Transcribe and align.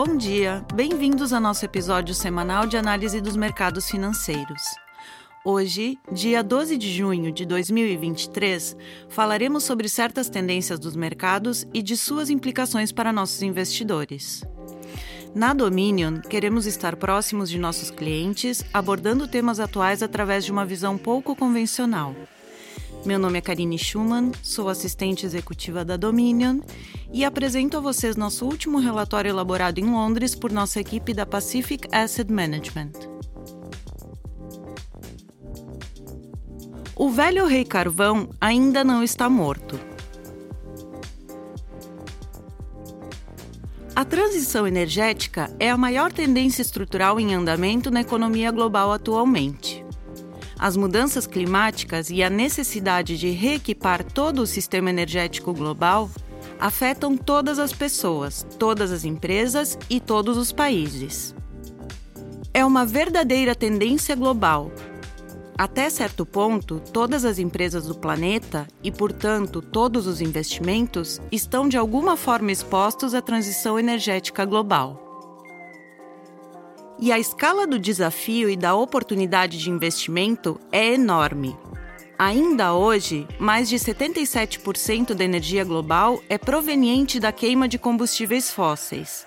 Bom 0.00 0.16
dia, 0.16 0.64
bem-vindos 0.74 1.32
ao 1.32 1.40
nosso 1.40 1.64
episódio 1.64 2.14
semanal 2.14 2.68
de 2.68 2.76
análise 2.76 3.20
dos 3.20 3.34
mercados 3.34 3.90
financeiros. 3.90 4.62
Hoje, 5.44 5.98
dia 6.12 6.40
12 6.40 6.78
de 6.78 6.88
junho 6.96 7.32
de 7.32 7.44
2023, 7.44 8.76
falaremos 9.08 9.64
sobre 9.64 9.88
certas 9.88 10.28
tendências 10.28 10.78
dos 10.78 10.94
mercados 10.94 11.66
e 11.74 11.82
de 11.82 11.96
suas 11.96 12.30
implicações 12.30 12.92
para 12.92 13.12
nossos 13.12 13.42
investidores. 13.42 14.44
Na 15.34 15.52
Dominion, 15.52 16.20
queremos 16.20 16.64
estar 16.64 16.94
próximos 16.94 17.50
de 17.50 17.58
nossos 17.58 17.90
clientes, 17.90 18.64
abordando 18.72 19.26
temas 19.26 19.58
atuais 19.58 20.00
através 20.00 20.44
de 20.44 20.52
uma 20.52 20.64
visão 20.64 20.96
pouco 20.96 21.34
convencional. 21.34 22.14
Meu 23.04 23.18
nome 23.18 23.38
é 23.38 23.40
Karine 23.40 23.78
Schumann, 23.78 24.32
sou 24.42 24.68
assistente 24.68 25.24
executiva 25.24 25.84
da 25.84 25.96
Dominion 25.96 26.60
e 27.12 27.24
apresento 27.24 27.76
a 27.76 27.80
vocês 27.80 28.16
nosso 28.16 28.44
último 28.44 28.78
relatório 28.78 29.30
elaborado 29.30 29.78
em 29.78 29.84
Londres 29.84 30.34
por 30.34 30.52
nossa 30.52 30.80
equipe 30.80 31.14
da 31.14 31.24
Pacific 31.24 31.88
Asset 31.92 32.30
Management. 32.30 32.92
O 36.94 37.08
velho 37.10 37.46
rei 37.46 37.64
carvão 37.64 38.28
ainda 38.40 38.82
não 38.82 39.02
está 39.02 39.30
morto. 39.30 39.78
A 43.98 44.04
transição 44.04 44.64
energética 44.64 45.50
é 45.58 45.68
a 45.70 45.76
maior 45.76 46.12
tendência 46.12 46.62
estrutural 46.62 47.18
em 47.18 47.34
andamento 47.34 47.90
na 47.90 48.00
economia 48.00 48.52
global 48.52 48.92
atualmente. 48.92 49.67
As 50.58 50.76
mudanças 50.76 51.24
climáticas 51.24 52.10
e 52.10 52.20
a 52.20 52.28
necessidade 52.28 53.16
de 53.16 53.30
reequipar 53.30 54.02
todo 54.02 54.42
o 54.42 54.46
sistema 54.46 54.90
energético 54.90 55.52
global 55.52 56.10
afetam 56.58 57.16
todas 57.16 57.60
as 57.60 57.72
pessoas, 57.72 58.44
todas 58.58 58.90
as 58.90 59.04
empresas 59.04 59.78
e 59.88 60.00
todos 60.00 60.36
os 60.36 60.50
países. 60.50 61.32
É 62.52 62.64
uma 62.64 62.84
verdadeira 62.84 63.54
tendência 63.54 64.16
global. 64.16 64.72
Até 65.56 65.88
certo 65.90 66.26
ponto, 66.26 66.80
todas 66.92 67.24
as 67.24 67.38
empresas 67.38 67.86
do 67.86 67.94
planeta 67.94 68.66
e, 68.82 68.90
portanto, 68.90 69.62
todos 69.62 70.08
os 70.08 70.20
investimentos 70.20 71.20
estão 71.30 71.68
de 71.68 71.76
alguma 71.76 72.16
forma 72.16 72.50
expostos 72.50 73.14
à 73.14 73.22
transição 73.22 73.78
energética 73.78 74.44
global. 74.44 75.07
E 77.00 77.12
a 77.12 77.18
escala 77.18 77.64
do 77.64 77.78
desafio 77.78 78.50
e 78.50 78.56
da 78.56 78.74
oportunidade 78.74 79.56
de 79.56 79.70
investimento 79.70 80.60
é 80.72 80.94
enorme. 80.94 81.56
Ainda 82.18 82.74
hoje, 82.74 83.24
mais 83.38 83.68
de 83.68 83.76
77% 83.76 85.14
da 85.14 85.24
energia 85.24 85.62
global 85.62 86.20
é 86.28 86.36
proveniente 86.36 87.20
da 87.20 87.30
queima 87.30 87.68
de 87.68 87.78
combustíveis 87.78 88.50
fósseis, 88.50 89.24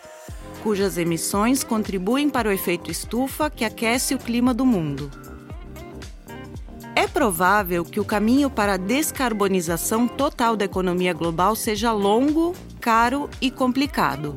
cujas 0.61 0.97
emissões 0.97 1.63
contribuem 1.63 2.29
para 2.29 2.49
o 2.49 2.51
efeito 2.51 2.91
estufa 2.91 3.49
que 3.49 3.63
aquece 3.63 4.13
o 4.13 4.19
clima 4.19 4.53
do 4.53 4.65
mundo. 4.65 5.09
É 6.93 7.07
provável 7.07 7.85
que 7.85 8.01
o 8.01 8.05
caminho 8.05 8.49
para 8.49 8.73
a 8.73 8.77
descarbonização 8.77 10.09
total 10.09 10.57
da 10.57 10.65
economia 10.65 11.13
global 11.13 11.55
seja 11.55 11.93
longo, 11.93 12.53
caro 12.81 13.29
e 13.39 13.49
complicado. 13.49 14.35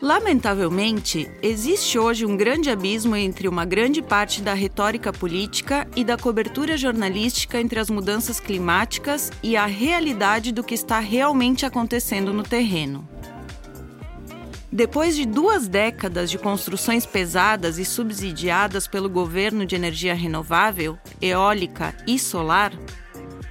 Lamentavelmente, 0.00 1.28
existe 1.42 1.98
hoje 1.98 2.24
um 2.24 2.36
grande 2.36 2.70
abismo 2.70 3.16
entre 3.16 3.48
uma 3.48 3.64
grande 3.64 4.00
parte 4.00 4.40
da 4.40 4.54
retórica 4.54 5.12
política 5.12 5.88
e 5.96 6.04
da 6.04 6.16
cobertura 6.16 6.76
jornalística 6.76 7.60
entre 7.60 7.80
as 7.80 7.90
mudanças 7.90 8.38
climáticas 8.38 9.32
e 9.42 9.56
a 9.56 9.66
realidade 9.66 10.52
do 10.52 10.62
que 10.62 10.74
está 10.74 11.00
realmente 11.00 11.66
acontecendo 11.66 12.32
no 12.32 12.44
terreno. 12.44 13.08
Depois 14.70 15.16
de 15.16 15.26
duas 15.26 15.66
décadas 15.66 16.30
de 16.30 16.38
construções 16.38 17.04
pesadas 17.04 17.76
e 17.76 17.84
subsidiadas 17.84 18.86
pelo 18.86 19.10
governo 19.10 19.66
de 19.66 19.74
energia 19.74 20.14
renovável, 20.14 20.96
eólica 21.20 21.92
e 22.06 22.20
solar, 22.20 22.72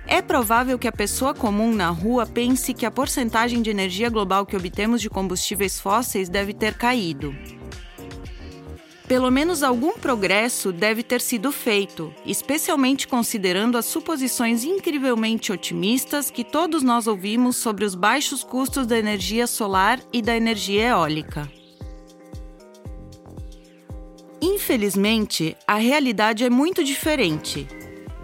é 0.07 0.22
provável 0.22 0.79
que 0.79 0.88
a 0.88 0.91
pessoa 0.91 1.34
comum 1.34 1.75
na 1.75 1.90
rua 1.90 2.25
pense 2.25 2.73
que 2.73 2.85
a 2.85 2.91
porcentagem 2.91 3.62
de 3.62 3.69
energia 3.69 4.09
global 4.09 4.45
que 4.45 4.56
obtemos 4.56 5.01
de 5.01 5.09
combustíveis 5.09 5.79
fósseis 5.79 6.29
deve 6.29 6.53
ter 6.53 6.75
caído. 6.75 7.35
Pelo 9.07 9.31
menos 9.31 9.63
algum 9.63 9.94
progresso 9.94 10.72
deve 10.72 11.03
ter 11.03 11.22
sido 11.22 11.51
feito, 11.51 12.13
especialmente 12.25 13.07
considerando 13.07 13.78
as 13.78 13.85
suposições 13.85 14.63
incrivelmente 14.63 15.51
otimistas 15.51 16.29
que 16.29 16.44
todos 16.44 16.84
nós 16.84 17.07
ouvimos 17.07 17.56
sobre 17.56 17.85
os 17.85 17.96
baixos 17.96 18.44
custos 18.44 18.85
da 18.85 18.97
energia 18.97 19.47
solar 19.47 20.00
e 20.12 20.22
da 20.22 20.35
energia 20.35 20.90
eólica. 20.90 21.50
Infelizmente, 24.41 25.56
a 25.66 25.75
realidade 25.75 26.44
é 26.44 26.50
muito 26.50 26.84
diferente 26.84 27.67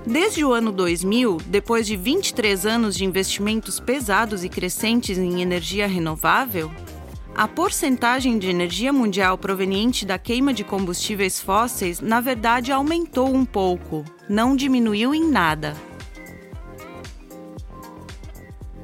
Desde 0.06 0.44
o 0.44 0.52
ano 0.52 0.72
2000, 0.74 1.38
depois 1.47 1.88
de 1.88 1.96
23 1.96 2.66
anos 2.66 2.96
de 2.96 3.06
investimentos 3.06 3.80
pesados 3.80 4.44
e 4.44 4.50
crescentes 4.50 5.18
em 5.18 5.41
energia 5.41 5.88
renovável, 5.88 6.69
a 7.34 7.47
porcentagem 7.47 8.38
de 8.38 8.50
energia 8.50 8.91
mundial 8.91 9.38
proveniente 9.38 10.06
da 10.06 10.19
queima 10.19 10.53
de 10.53 10.64
combustíveis 10.64 11.40
fósseis, 11.40 12.02
na 12.02 12.19
verdade, 12.19 12.72
aumentou 12.72 13.34
um 13.34 13.46
pouco, 13.46 14.03
não 14.28 14.58
diminuiu 14.58 15.16
em 15.16 15.28
nada. 15.30 15.74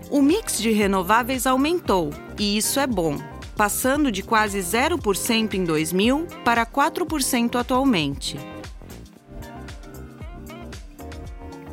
O 0.09 0.22
mix 0.22 0.57
de 0.57 0.72
renováveis 0.72 1.46
aumentou, 1.46 2.12
e 2.40 2.57
isso 2.57 2.80
é 2.80 2.88
bom, 2.88 3.19
passando 3.57 4.09
de 4.09 4.24
quase 4.24 4.57
0% 4.59 5.53
em 5.53 5.66
2000 5.66 6.25
para 6.46 6.66
4% 6.66 7.59
atualmente. 7.59 8.40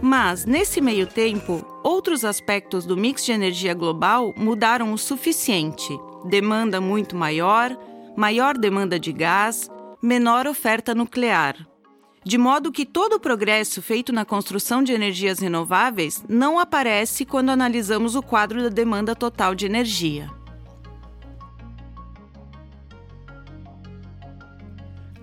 Mas, 0.09 0.44
nesse 0.47 0.81
meio 0.81 1.05
tempo, 1.05 1.67
outros 1.83 2.25
aspectos 2.25 2.87
do 2.87 2.97
mix 2.97 3.25
de 3.25 3.33
energia 3.33 3.75
global 3.75 4.33
mudaram 4.37 4.93
o 4.93 4.97
suficiente: 4.97 5.99
demanda 6.25 6.81
muito 6.81 7.17
maior, 7.17 7.77
maior 8.16 8.56
demanda 8.56 9.00
de 9.00 9.12
gás, 9.12 9.69
menor 10.00 10.47
oferta 10.47 10.95
nuclear. 10.95 11.56
De 12.22 12.39
modo 12.39 12.71
que 12.71 12.87
todo 12.87 13.15
o 13.15 13.21
progresso 13.21 13.83
feito 13.83 14.12
na 14.12 14.25
construção 14.25 14.81
de 14.81 14.93
energias 14.93 15.41
renováveis 15.41 16.25
não 16.28 16.56
aparece 16.56 17.25
quando 17.25 17.50
analisamos 17.50 18.15
o 18.15 18.22
quadro 18.22 18.62
da 18.62 18.69
demanda 18.69 19.12
total 19.16 19.56
de 19.56 19.66
energia. 19.66 20.31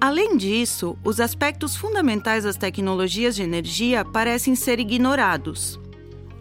Além 0.03 0.35
disso, 0.35 0.97
os 1.01 1.21
aspectos 1.21 1.77
fundamentais 1.77 2.43
das 2.43 2.57
tecnologias 2.57 3.37
de 3.37 3.41
energia 3.41 4.03
parecem 4.03 4.53
ser 4.53 4.77
ignorados 4.77 5.79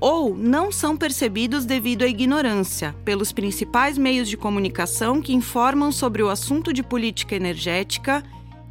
ou 0.00 0.36
não 0.36 0.72
são 0.72 0.96
percebidos 0.96 1.64
devido 1.64 2.02
à 2.02 2.08
ignorância 2.08 2.92
pelos 3.04 3.30
principais 3.30 3.96
meios 3.96 4.28
de 4.28 4.36
comunicação 4.36 5.22
que 5.22 5.32
informam 5.32 5.92
sobre 5.92 6.24
o 6.24 6.28
assunto 6.28 6.72
de 6.72 6.82
política 6.82 7.36
energética 7.36 8.24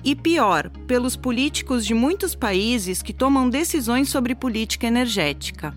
e, 0.04 0.14
pior, 0.14 0.70
pelos 0.86 1.16
políticos 1.16 1.86
de 1.86 1.94
muitos 1.94 2.36
países 2.36 3.02
que 3.02 3.14
tomam 3.14 3.50
decisões 3.50 4.10
sobre 4.10 4.36
política 4.36 4.88
energética. 4.88 5.74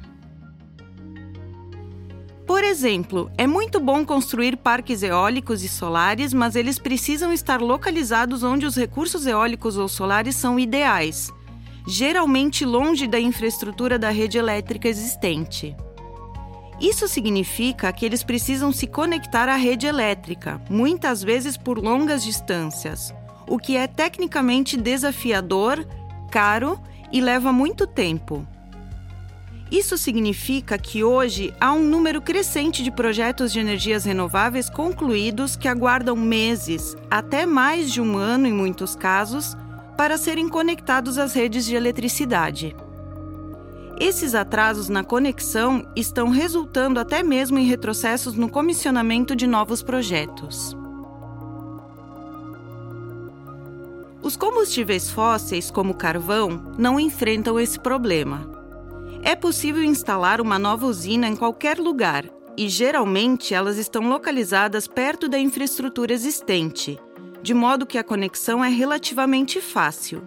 Por 2.55 2.63
exemplo, 2.63 3.33
é 3.37 3.49
muito 3.49 3.81
bom 3.81 4.07
construir 4.07 4.57
parques 4.57 5.03
eólicos 5.03 5.65
e 5.65 5.69
solares, 5.69 6.33
mas 6.33 6.55
eles 6.55 6.79
precisam 6.79 7.33
estar 7.33 7.61
localizados 7.61 8.45
onde 8.45 8.65
os 8.65 8.77
recursos 8.77 9.27
eólicos 9.27 9.77
ou 9.77 9.89
solares 9.89 10.37
são 10.37 10.57
ideais, 10.57 11.33
geralmente 11.85 12.65
longe 12.65 13.09
da 13.09 13.19
infraestrutura 13.19 13.99
da 13.99 14.09
rede 14.11 14.39
elétrica 14.39 14.87
existente. 14.87 15.75
Isso 16.81 17.09
significa 17.09 17.93
que 17.93 18.07
eles 18.07 18.23
precisam 18.23 18.71
se 18.71 18.87
conectar 18.87 19.49
à 19.49 19.57
rede 19.57 19.89
elétrica, 19.89 20.63
muitas 20.71 21.25
vezes 21.25 21.57
por 21.57 21.77
longas 21.77 22.23
distâncias, 22.23 23.13
o 23.49 23.59
que 23.59 23.77
é 23.77 23.89
tecnicamente 23.89 24.77
desafiador, 24.77 25.85
caro 26.31 26.79
e 27.11 27.21
leva 27.21 27.53
muito 27.53 27.85
tempo. 27.85 28.47
Isso 29.71 29.97
significa 29.97 30.79
que 30.79 31.03
hoje 31.03 31.55
há 31.61 31.73
um 31.73 31.83
número 31.83 32.21
crescente 32.21 32.83
de 32.83 32.91
projetos 32.91 33.53
de 33.53 33.61
energias 33.61 34.05
renováveis 34.05 34.69
concluídos 34.69 35.57
que 35.57 35.67
aguardam 35.67 36.17
meses, 36.17 36.97
até 37.11 37.47
mais 37.47 37.91
de 37.91 38.01
um 38.01 38.17
ano 38.17 38.47
em 38.47 38.53
muitos 38.53 38.95
casos, 38.95 39.57
para 39.97 40.19
serem 40.19 40.49
conectados 40.49 41.19
às 41.19 41.33
redes 41.35 41.65
de 41.65 41.75
eletricidade. 41.75 42.77
Esses 43.99 44.35
atrasos 44.35 44.89
na 44.89 45.05
conexão 45.05 45.87
estão 45.95 46.29
resultando 46.29 46.99
até 46.99 47.23
mesmo 47.23 47.59
em 47.59 47.67
retrocessos 47.67 48.35
no 48.35 48.49
comissionamento 48.51 49.35
de 49.37 49.47
novos 49.47 49.83
projetos. 49.83 50.77
Os 54.21 54.37
combustíveis 54.37 55.11
fósseis, 55.11 55.71
como 55.71 55.95
carvão, 55.95 56.73
não 56.77 56.99
enfrentam 56.99 57.61
esse 57.61 57.79
problema. 57.79 58.64
É 59.27 59.35
possível 59.35 59.83
instalar 59.83 60.39
uma 60.39 60.59
nova 60.59 60.85
usina 60.85 61.27
em 61.27 61.35
qualquer 61.35 61.79
lugar, 61.79 62.27
e 62.59 62.69
geralmente 62.69 63.55
elas 63.55 63.79
estão 63.79 64.07
localizadas 64.07 64.87
perto 64.87 65.31
da 65.31 65.39
infraestrutura 65.39 66.13
existente, 66.13 66.99
de 67.43 67.55
modo 67.55 67.87
que 67.87 67.97
a 67.97 68.05
conexão 68.05 68.63
é 68.63 68.69
relativamente 68.69 69.63
fácil. 69.63 70.23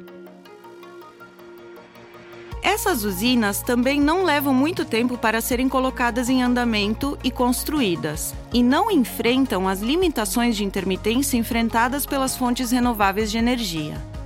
Essas 2.64 3.04
usinas 3.04 3.62
também 3.62 4.02
não 4.02 4.24
levam 4.24 4.52
muito 4.52 4.84
tempo 4.84 5.16
para 5.16 5.42
serem 5.42 5.70
colocadas 5.70 6.28
em 6.28 6.42
andamento 6.42 7.20
e 7.24 7.30
construídas, 7.30 8.34
e 8.52 8.64
não 8.64 8.90
enfrentam 8.90 9.68
as 9.68 9.80
limitações 9.80 10.58
de 10.58 10.66
intermitência 10.66 11.38
enfrentadas 11.38 12.04
pelas 12.04 12.36
fontes 12.36 12.72
renováveis 12.72 13.30
de 13.30 13.38
energia. 13.38 14.17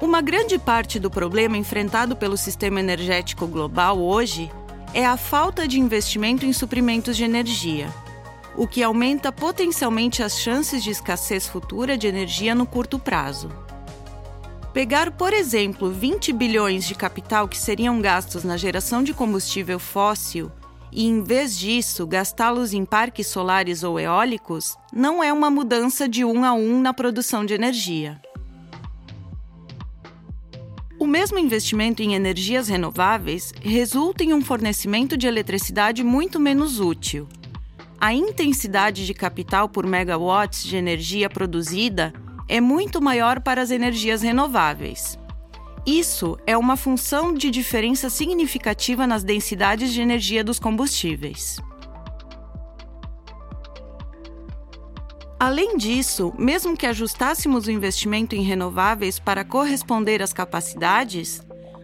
Uma 0.00 0.20
grande 0.20 0.58
parte 0.58 0.98
do 0.98 1.10
problema 1.10 1.56
enfrentado 1.56 2.14
pelo 2.14 2.36
sistema 2.36 2.80
energético 2.80 3.46
global 3.46 3.98
hoje 3.98 4.50
é 4.94 5.04
a 5.04 5.16
falta 5.16 5.66
de 5.66 5.78
investimento 5.78 6.46
em 6.46 6.52
suprimentos 6.52 7.16
de 7.16 7.24
energia 7.24 7.88
o 8.58 8.66
que 8.66 8.82
aumenta 8.82 9.30
potencialmente 9.30 10.20
as 10.20 10.36
chances 10.40 10.82
de 10.82 10.90
escassez 10.90 11.46
futura 11.46 11.96
de 11.96 12.08
energia 12.08 12.56
no 12.56 12.66
curto 12.66 12.98
prazo. 12.98 13.48
Pegar, 14.72 15.12
por 15.12 15.32
exemplo, 15.32 15.92
20 15.92 16.32
bilhões 16.32 16.84
de 16.84 16.96
capital 16.96 17.46
que 17.46 17.56
seriam 17.56 18.00
gastos 18.00 18.42
na 18.42 18.56
geração 18.56 19.04
de 19.04 19.14
combustível 19.14 19.78
fóssil 19.78 20.50
e, 20.90 21.06
em 21.06 21.22
vez 21.22 21.56
disso, 21.56 22.04
gastá-los 22.04 22.72
em 22.74 22.84
parques 22.84 23.28
solares 23.28 23.84
ou 23.84 23.98
eólicos 23.98 24.76
não 24.92 25.22
é 25.22 25.32
uma 25.32 25.50
mudança 25.50 26.08
de 26.08 26.24
um 26.24 26.44
a 26.44 26.52
um 26.52 26.80
na 26.80 26.92
produção 26.92 27.46
de 27.46 27.54
energia. 27.54 28.20
Mesmo 31.08 31.38
investimento 31.38 32.02
em 32.02 32.12
energias 32.12 32.68
renováveis 32.68 33.54
resulta 33.62 34.22
em 34.22 34.34
um 34.34 34.42
fornecimento 34.42 35.16
de 35.16 35.26
eletricidade 35.26 36.04
muito 36.04 36.38
menos 36.38 36.80
útil, 36.80 37.26
a 37.98 38.12
intensidade 38.12 39.06
de 39.06 39.14
capital 39.14 39.70
por 39.70 39.86
megawatts 39.86 40.62
de 40.62 40.76
energia 40.76 41.30
produzida 41.30 42.12
é 42.46 42.60
muito 42.60 43.00
maior 43.00 43.40
para 43.40 43.62
as 43.62 43.70
energias 43.70 44.20
renováveis. 44.20 45.18
Isso 45.86 46.36
é 46.46 46.54
uma 46.58 46.76
função 46.76 47.32
de 47.32 47.50
diferença 47.50 48.10
significativa 48.10 49.06
nas 49.06 49.24
densidades 49.24 49.94
de 49.94 50.02
energia 50.02 50.44
dos 50.44 50.58
combustíveis. 50.58 51.58
Além 55.40 55.76
disso, 55.76 56.32
mesmo 56.38 56.76
que 56.76 56.86
ajustássemos 56.86 57.66
o 57.66 57.70
investimento 57.70 58.34
em 58.34 58.42
renováveis 58.42 59.18
para 59.18 59.44
corresponder 59.44 60.22
às 60.22 60.32
capacidades, 60.32 61.40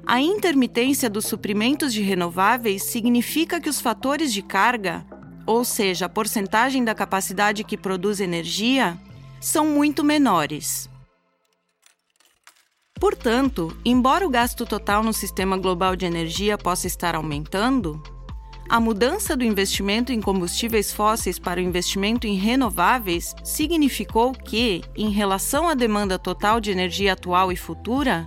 a 0.06 0.20
intermitência 0.20 1.08
dos 1.08 1.26
suprimentos 1.26 1.92
de 1.92 2.02
renováveis 2.02 2.82
significa 2.82 3.60
que 3.60 3.68
os 3.68 3.80
fatores 3.80 4.32
de 4.32 4.42
carga 4.42 5.06
ou 5.46 5.64
seja, 5.64 6.06
a 6.06 6.08
porcentagem 6.08 6.84
da 6.84 6.94
capacidade 6.94 7.64
que 7.64 7.76
produz 7.76 8.20
energia, 8.20 8.98
são 9.40 9.66
muito 9.66 10.02
menores. 10.02 10.88
Portanto, 12.98 13.76
embora 13.84 14.26
o 14.26 14.30
gasto 14.30 14.64
total 14.64 15.02
no 15.02 15.12
sistema 15.12 15.58
global 15.58 15.94
de 15.94 16.06
energia 16.06 16.56
possa 16.56 16.86
estar 16.86 17.14
aumentando, 17.14 18.02
a 18.68 18.80
mudança 18.80 19.36
do 19.36 19.44
investimento 19.44 20.12
em 20.12 20.20
combustíveis 20.20 20.92
fósseis 20.92 21.38
para 21.38 21.60
o 21.60 21.62
investimento 21.62 22.26
em 22.26 22.34
renováveis 22.34 23.34
significou 23.44 24.32
que, 24.32 24.82
em 24.96 25.10
relação 25.10 25.68
à 25.68 25.74
demanda 25.74 26.18
total 26.18 26.60
de 26.60 26.70
energia 26.70 27.12
atual 27.12 27.52
e 27.52 27.56
futura, 27.56 28.26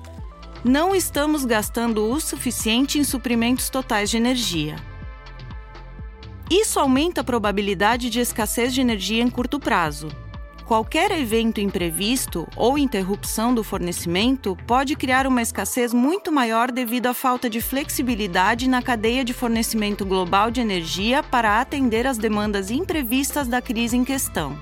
não 0.64 0.96
estamos 0.96 1.44
gastando 1.44 2.10
o 2.10 2.20
suficiente 2.20 3.00
em 3.00 3.04
suprimentos 3.04 3.70
totais 3.70 4.10
de 4.10 4.18
energia. 4.18 4.76
Isso 6.50 6.80
aumenta 6.80 7.22
a 7.22 7.24
probabilidade 7.24 8.10
de 8.10 8.20
escassez 8.20 8.74
de 8.74 8.80
energia 8.80 9.22
em 9.22 9.30
curto 9.30 9.60
prazo. 9.60 10.08
Qualquer 10.68 11.12
evento 11.12 11.62
imprevisto 11.62 12.46
ou 12.54 12.78
interrupção 12.78 13.56
do 13.56 13.64
fornecimento 13.64 14.54
pode 14.68 14.98
criar 14.98 15.26
uma 15.26 15.42
escassez 15.42 15.94
muito 15.94 16.30
maior 16.30 16.74
devido 16.74 17.08
à 17.08 17.14
falta 17.14 17.50
de 17.50 17.62
flexibilidade 17.62 18.68
na 18.68 18.82
cadeia 18.82 19.24
de 19.24 19.32
fornecimento 19.32 20.06
global 20.06 20.52
de 20.52 20.60
energia 20.60 21.24
para 21.24 21.62
atender 21.62 22.06
às 22.06 22.18
demandas 22.18 22.70
imprevistas 22.70 23.48
da 23.48 23.62
crise 23.62 23.96
em 23.96 24.04
questão. 24.04 24.60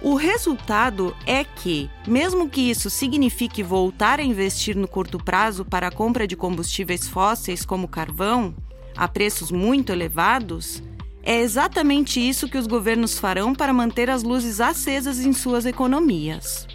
O 0.00 0.14
resultado 0.14 1.12
é 1.26 1.42
que, 1.42 1.90
mesmo 2.06 2.48
que 2.48 2.70
isso 2.70 2.88
signifique 2.88 3.60
voltar 3.60 4.20
a 4.20 4.22
investir 4.22 4.76
no 4.76 4.86
curto 4.86 5.18
prazo 5.18 5.64
para 5.64 5.88
a 5.88 5.90
compra 5.92 6.28
de 6.28 6.36
combustíveis 6.36 7.08
fósseis 7.08 7.64
como 7.64 7.88
carvão, 7.88 8.54
a 8.96 9.08
preços 9.08 9.50
muito 9.50 9.90
elevados, 9.90 10.80
é 11.26 11.40
exatamente 11.40 12.20
isso 12.20 12.48
que 12.48 12.56
os 12.56 12.68
governos 12.68 13.18
farão 13.18 13.52
para 13.52 13.72
manter 13.74 14.08
as 14.08 14.22
luzes 14.22 14.60
acesas 14.60 15.18
em 15.18 15.32
suas 15.32 15.66
economias. 15.66 16.68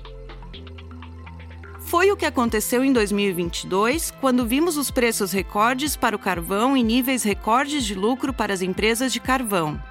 Foi 1.79 2.11
o 2.11 2.17
que 2.17 2.25
aconteceu 2.25 2.83
em 2.83 2.91
2022, 2.91 4.11
quando 4.19 4.45
vimos 4.45 4.75
os 4.75 4.91
preços 4.91 5.31
recordes 5.31 5.95
para 5.95 6.17
o 6.17 6.19
carvão 6.19 6.75
e 6.75 6.83
níveis 6.83 7.23
recordes 7.23 7.85
de 7.85 7.95
lucro 7.95 8.33
para 8.33 8.53
as 8.53 8.61
empresas 8.61 9.13
de 9.13 9.21
carvão. 9.21 9.81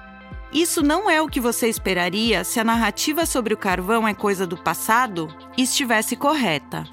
Isso 0.53 0.83
não 0.83 1.09
é 1.09 1.19
o 1.19 1.27
que 1.27 1.39
você 1.39 1.67
esperaria 1.67 2.43
se 2.43 2.59
a 2.59 2.63
narrativa 2.63 3.25
sobre 3.25 3.55
o 3.55 3.57
carvão 3.57 4.07
é 4.07 4.13
coisa 4.13 4.45
do 4.45 4.57
passado 4.57 5.27
estivesse 5.57 6.15
correta. 6.15 6.83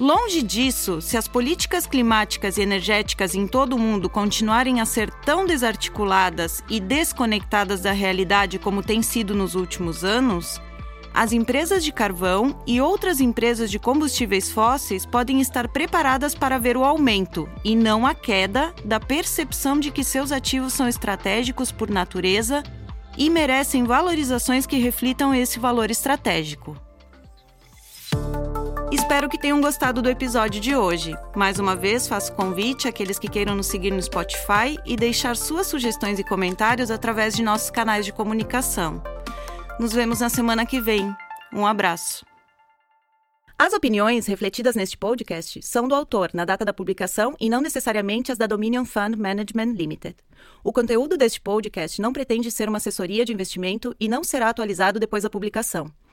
Longe 0.00 0.42
disso, 0.42 1.02
se 1.02 1.18
as 1.18 1.28
políticas 1.28 1.86
climáticas 1.86 2.56
e 2.56 2.62
energéticas 2.62 3.34
em 3.34 3.46
todo 3.46 3.76
o 3.76 3.78
mundo 3.78 4.08
continuarem 4.08 4.80
a 4.80 4.86
ser 4.86 5.10
tão 5.10 5.44
desarticuladas 5.44 6.64
e 6.70 6.80
desconectadas 6.80 7.82
da 7.82 7.92
realidade 7.92 8.58
como 8.58 8.82
tem 8.82 9.02
sido 9.02 9.34
nos 9.34 9.54
últimos 9.54 10.02
anos, 10.02 10.58
as 11.12 11.32
empresas 11.32 11.84
de 11.84 11.92
carvão 11.92 12.62
e 12.66 12.80
outras 12.80 13.20
empresas 13.20 13.70
de 13.70 13.78
combustíveis 13.78 14.50
fósseis 14.50 15.04
podem 15.04 15.38
estar 15.38 15.68
preparadas 15.68 16.34
para 16.34 16.56
ver 16.56 16.78
o 16.78 16.84
aumento, 16.84 17.46
e 17.62 17.76
não 17.76 18.06
a 18.06 18.14
queda, 18.14 18.74
da 18.82 18.98
percepção 18.98 19.78
de 19.78 19.90
que 19.90 20.02
seus 20.02 20.32
ativos 20.32 20.72
são 20.72 20.88
estratégicos 20.88 21.70
por 21.70 21.90
natureza 21.90 22.62
e 23.18 23.28
merecem 23.28 23.84
valorizações 23.84 24.64
que 24.64 24.78
reflitam 24.78 25.34
esse 25.34 25.58
valor 25.58 25.90
estratégico. 25.90 26.74
Espero 28.92 29.28
que 29.28 29.38
tenham 29.38 29.60
gostado 29.60 30.02
do 30.02 30.10
episódio 30.10 30.60
de 30.60 30.74
hoje. 30.74 31.14
Mais 31.36 31.60
uma 31.60 31.76
vez, 31.76 32.08
faço 32.08 32.32
convite 32.32 32.88
àqueles 32.88 33.20
que 33.20 33.30
queiram 33.30 33.54
nos 33.54 33.68
seguir 33.68 33.92
no 33.92 34.02
Spotify 34.02 34.76
e 34.84 34.96
deixar 34.96 35.36
suas 35.36 35.68
sugestões 35.68 36.18
e 36.18 36.24
comentários 36.24 36.90
através 36.90 37.36
de 37.36 37.42
nossos 37.42 37.70
canais 37.70 38.04
de 38.04 38.12
comunicação. 38.12 39.00
Nos 39.78 39.92
vemos 39.92 40.18
na 40.18 40.28
semana 40.28 40.66
que 40.66 40.80
vem. 40.80 41.14
Um 41.52 41.64
abraço. 41.64 42.26
As 43.56 43.72
opiniões 43.72 44.26
refletidas 44.26 44.74
neste 44.74 44.98
podcast 44.98 45.62
são 45.62 45.86
do 45.86 45.94
autor 45.94 46.30
na 46.34 46.44
data 46.44 46.64
da 46.64 46.72
publicação 46.72 47.36
e 47.38 47.48
não 47.48 47.60
necessariamente 47.60 48.32
as 48.32 48.38
da 48.38 48.46
Dominion 48.46 48.84
Fund 48.84 49.14
Management 49.16 49.74
Limited. 49.74 50.16
O 50.64 50.72
conteúdo 50.72 51.16
deste 51.16 51.40
podcast 51.40 52.02
não 52.02 52.12
pretende 52.12 52.50
ser 52.50 52.68
uma 52.68 52.78
assessoria 52.78 53.24
de 53.24 53.32
investimento 53.32 53.94
e 54.00 54.08
não 54.08 54.24
será 54.24 54.48
atualizado 54.48 54.98
depois 54.98 55.22
da 55.22 55.30
publicação. 55.30 55.92